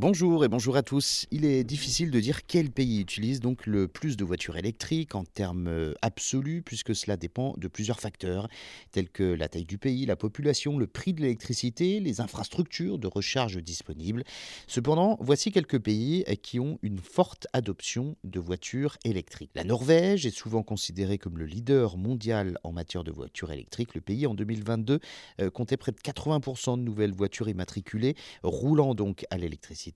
Bonjour 0.00 0.46
et 0.46 0.48
bonjour 0.48 0.78
à 0.78 0.82
tous. 0.82 1.26
Il 1.30 1.44
est 1.44 1.62
difficile 1.62 2.10
de 2.10 2.20
dire 2.20 2.46
quel 2.46 2.70
pays 2.70 3.02
utilise 3.02 3.38
donc 3.38 3.66
le 3.66 3.86
plus 3.86 4.16
de 4.16 4.24
voitures 4.24 4.56
électriques 4.56 5.14
en 5.14 5.24
termes 5.24 5.66
euh, 5.66 5.92
absolus, 6.00 6.62
puisque 6.62 6.94
cela 6.94 7.18
dépend 7.18 7.52
de 7.58 7.68
plusieurs 7.68 8.00
facteurs, 8.00 8.48
tels 8.92 9.10
que 9.10 9.22
la 9.22 9.50
taille 9.50 9.66
du 9.66 9.76
pays, 9.76 10.06
la 10.06 10.16
population, 10.16 10.78
le 10.78 10.86
prix 10.86 11.12
de 11.12 11.20
l'électricité, 11.20 12.00
les 12.00 12.22
infrastructures 12.22 12.98
de 12.98 13.08
recharge 13.08 13.62
disponibles. 13.62 14.24
Cependant, 14.66 15.18
voici 15.20 15.52
quelques 15.52 15.78
pays 15.78 16.24
qui 16.42 16.60
ont 16.60 16.78
une 16.80 17.00
forte 17.00 17.46
adoption 17.52 18.16
de 18.24 18.40
voitures 18.40 18.96
électriques. 19.04 19.50
La 19.54 19.64
Norvège 19.64 20.24
est 20.24 20.34
souvent 20.34 20.62
considérée 20.62 21.18
comme 21.18 21.36
le 21.36 21.44
leader 21.44 21.98
mondial 21.98 22.56
en 22.64 22.72
matière 22.72 23.04
de 23.04 23.12
voitures 23.12 23.52
électriques. 23.52 23.94
Le 23.94 24.00
pays, 24.00 24.26
en 24.26 24.32
2022, 24.32 24.98
euh, 25.42 25.50
comptait 25.50 25.76
près 25.76 25.92
de 25.92 25.98
80% 25.98 26.78
de 26.78 26.82
nouvelles 26.82 27.12
voitures 27.12 27.50
immatriculées, 27.50 28.16
roulant 28.42 28.94
donc 28.94 29.26
à 29.28 29.36
l'électricité. 29.36 29.89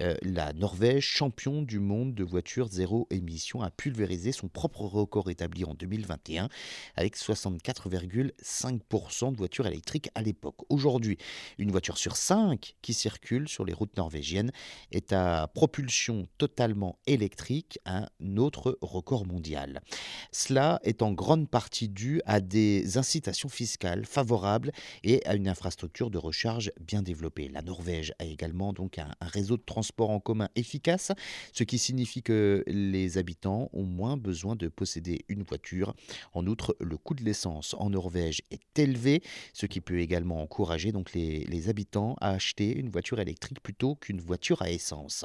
Euh, 0.00 0.16
la 0.22 0.52
Norvège, 0.52 1.04
champion 1.04 1.62
du 1.62 1.78
monde 1.78 2.14
de 2.14 2.24
voitures 2.24 2.68
zéro 2.68 3.06
émission, 3.10 3.62
a 3.62 3.70
pulvérisé 3.70 4.32
son 4.32 4.48
propre 4.48 4.82
record 4.82 5.30
établi 5.30 5.64
en 5.64 5.74
2021 5.74 6.48
avec 6.96 7.16
64,5% 7.16 9.32
de 9.32 9.36
voitures 9.36 9.66
électriques 9.66 10.10
à 10.14 10.22
l'époque. 10.22 10.56
Aujourd'hui, 10.68 11.18
une 11.58 11.70
voiture 11.70 11.98
sur 11.98 12.16
cinq 12.16 12.74
qui 12.82 12.94
circule 12.94 13.48
sur 13.48 13.64
les 13.64 13.72
routes 13.72 13.96
norvégiennes 13.96 14.52
est 14.92 15.12
à 15.12 15.48
propulsion 15.52 16.28
totalement 16.38 16.98
électrique, 17.06 17.78
un 17.84 18.06
autre 18.36 18.78
record 18.80 19.26
mondial. 19.26 19.80
Cela 20.32 20.80
est 20.82 21.02
en 21.02 21.12
grande 21.12 21.48
partie 21.48 21.88
dû 21.88 22.20
à 22.26 22.40
des 22.40 22.98
incitations 22.98 23.48
fiscales 23.48 24.04
favorables 24.04 24.72
et 25.02 25.24
à 25.26 25.34
une 25.34 25.48
infrastructure 25.48 26.10
de 26.10 26.18
recharge 26.18 26.72
bien 26.80 27.02
développée. 27.02 27.48
La 27.48 27.62
Norvège 27.62 28.12
a 28.18 28.24
également 28.24 28.72
donc 28.72 28.98
un, 28.98 29.10
un 29.20 29.26
réseau 29.30 29.56
de 29.56 29.62
transport 29.62 30.10
en 30.10 30.20
commun 30.20 30.48
efficace, 30.56 31.12
ce 31.52 31.64
qui 31.64 31.78
signifie 31.78 32.22
que 32.22 32.64
les 32.66 33.18
habitants 33.18 33.70
ont 33.72 33.84
moins 33.84 34.16
besoin 34.16 34.56
de 34.56 34.68
posséder 34.68 35.24
une 35.28 35.42
voiture. 35.42 35.94
En 36.32 36.46
outre, 36.46 36.76
le 36.80 36.96
coût 36.96 37.14
de 37.14 37.24
l'essence 37.24 37.74
en 37.78 37.90
Norvège 37.90 38.42
est 38.50 38.78
élevé, 38.78 39.22
ce 39.52 39.66
qui 39.66 39.80
peut 39.80 40.00
également 40.00 40.42
encourager 40.42 40.92
donc 40.92 41.12
les, 41.12 41.44
les 41.44 41.68
habitants 41.68 42.16
à 42.20 42.30
acheter 42.30 42.76
une 42.76 42.88
voiture 42.88 43.20
électrique 43.20 43.60
plutôt 43.60 43.94
qu'une 43.94 44.20
voiture 44.20 44.62
à 44.62 44.70
essence. 44.70 45.24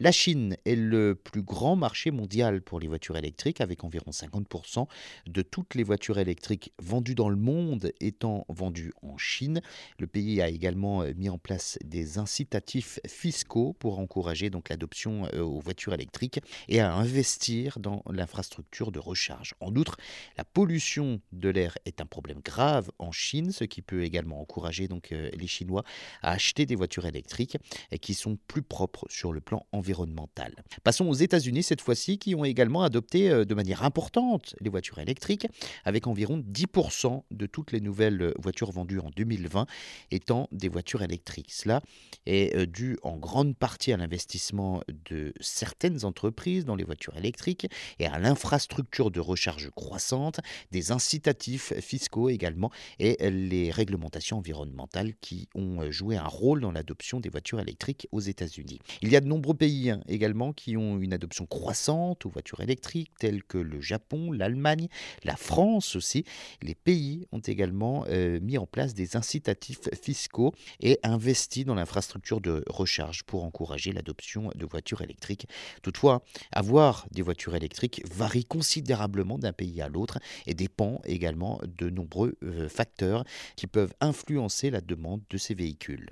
La 0.00 0.12
Chine 0.12 0.56
est 0.64 0.76
le 0.76 1.14
plus 1.14 1.42
grand 1.42 1.76
marché 1.76 2.10
mondial 2.10 2.62
pour 2.62 2.80
les 2.80 2.88
voitures 2.88 3.16
électriques, 3.16 3.60
avec 3.60 3.84
environ 3.84 4.10
50% 4.10 4.86
de 5.26 5.42
toutes 5.42 5.74
les 5.74 5.82
voitures 5.82 6.18
électriques 6.18 6.72
vendues 6.82 7.14
dans 7.14 7.28
le 7.28 7.36
monde 7.36 7.92
étant 8.00 8.44
vendues 8.48 8.92
en 9.02 9.16
Chine. 9.18 9.60
Le 9.98 10.06
pays 10.06 10.40
a 10.40 10.48
également 10.48 11.04
mis 11.16 11.28
en 11.28 11.38
place 11.38 11.78
des 11.84 12.18
incitatifs 12.18 13.00
fiscaux 13.06 13.33
pour 13.78 13.98
encourager 13.98 14.50
donc 14.50 14.68
l'adoption 14.68 15.26
euh, 15.34 15.40
aux 15.40 15.60
voitures 15.60 15.94
électriques 15.94 16.40
et 16.68 16.80
à 16.80 16.92
investir 16.92 17.78
dans 17.78 18.02
l'infrastructure 18.10 18.92
de 18.92 18.98
recharge. 18.98 19.54
En 19.60 19.74
outre, 19.74 19.96
la 20.36 20.44
pollution 20.44 21.20
de 21.32 21.48
l'air 21.48 21.76
est 21.84 22.00
un 22.00 22.06
problème 22.06 22.40
grave 22.44 22.90
en 22.98 23.12
Chine, 23.12 23.50
ce 23.50 23.64
qui 23.64 23.82
peut 23.82 24.04
également 24.04 24.40
encourager 24.40 24.88
donc 24.88 25.12
euh, 25.12 25.30
les 25.34 25.46
Chinois 25.46 25.84
à 26.22 26.32
acheter 26.32 26.66
des 26.66 26.76
voitures 26.76 27.06
électriques 27.06 27.56
qui 28.00 28.14
sont 28.14 28.38
plus 28.48 28.62
propres 28.62 29.06
sur 29.08 29.32
le 29.32 29.40
plan 29.40 29.66
environnemental. 29.72 30.54
Passons 30.82 31.06
aux 31.06 31.14
États-Unis 31.14 31.62
cette 31.62 31.80
fois-ci, 31.80 32.18
qui 32.18 32.34
ont 32.34 32.44
également 32.44 32.82
adopté 32.82 33.30
euh, 33.30 33.44
de 33.44 33.54
manière 33.54 33.82
importante 33.82 34.54
les 34.60 34.70
voitures 34.70 34.98
électriques, 34.98 35.46
avec 35.84 36.06
environ 36.06 36.38
10% 36.38 37.22
de 37.30 37.46
toutes 37.46 37.72
les 37.72 37.80
nouvelles 37.80 38.32
voitures 38.38 38.70
vendues 38.70 39.00
en 39.00 39.10
2020 39.10 39.66
étant 40.10 40.48
des 40.52 40.68
voitures 40.68 41.02
électriques. 41.02 41.52
Cela 41.52 41.82
est 42.26 42.66
dû 42.66 42.98
en 43.02 43.16
grande 43.24 43.56
partie 43.56 43.90
à 43.90 43.96
l'investissement 43.96 44.82
de 45.08 45.32
certaines 45.40 46.04
entreprises 46.04 46.66
dans 46.66 46.76
les 46.76 46.84
voitures 46.84 47.16
électriques 47.16 47.66
et 47.98 48.06
à 48.06 48.18
l'infrastructure 48.18 49.10
de 49.10 49.18
recharge 49.18 49.70
croissante, 49.74 50.40
des 50.72 50.92
incitatifs 50.92 51.72
fiscaux 51.80 52.28
également 52.28 52.70
et 52.98 53.16
les 53.30 53.70
réglementations 53.70 54.38
environnementales 54.38 55.14
qui 55.22 55.48
ont 55.54 55.90
joué 55.90 56.18
un 56.18 56.26
rôle 56.26 56.60
dans 56.60 56.70
l'adoption 56.70 57.18
des 57.18 57.30
voitures 57.30 57.60
électriques 57.60 58.06
aux 58.12 58.20
États-Unis. 58.20 58.78
Il 59.00 59.10
y 59.10 59.16
a 59.16 59.22
de 59.22 59.26
nombreux 59.26 59.54
pays 59.54 59.88
hein, 59.88 60.02
également 60.06 60.52
qui 60.52 60.76
ont 60.76 60.98
une 60.98 61.14
adoption 61.14 61.46
croissante 61.46 62.26
aux 62.26 62.30
voitures 62.30 62.60
électriques 62.60 63.12
tels 63.18 63.42
que 63.42 63.56
le 63.56 63.80
Japon, 63.80 64.32
l'Allemagne, 64.32 64.88
la 65.24 65.36
France 65.36 65.96
aussi. 65.96 66.24
Les 66.60 66.74
pays 66.74 67.26
ont 67.32 67.40
également 67.40 68.04
euh, 68.08 68.38
mis 68.40 68.58
en 68.58 68.66
place 68.66 68.92
des 68.92 69.16
incitatifs 69.16 69.88
fiscaux 69.98 70.52
et 70.80 70.98
investi 71.02 71.64
dans 71.64 71.74
l'infrastructure 71.74 72.42
de 72.42 72.62
recharge 72.68 73.13
pour 73.22 73.44
encourager 73.44 73.92
l'adoption 73.92 74.50
de 74.54 74.66
voitures 74.66 75.02
électriques. 75.02 75.46
Toutefois, 75.82 76.22
avoir 76.52 77.06
des 77.10 77.22
voitures 77.22 77.54
électriques 77.54 78.02
varie 78.12 78.44
considérablement 78.44 79.38
d'un 79.38 79.52
pays 79.52 79.80
à 79.80 79.88
l'autre 79.88 80.18
et 80.46 80.54
dépend 80.54 81.00
également 81.04 81.60
de 81.64 81.90
nombreux 81.90 82.36
euh, 82.42 82.68
facteurs 82.68 83.24
qui 83.56 83.66
peuvent 83.66 83.94
influencer 84.00 84.70
la 84.70 84.80
demande 84.80 85.22
de 85.30 85.38
ces 85.38 85.54
véhicules. 85.54 86.10